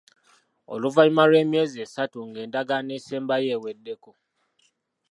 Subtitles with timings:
[0.73, 4.11] Oluvannyuma lw'emyezi esatu ng'Endagaano Esembayo eweddeko.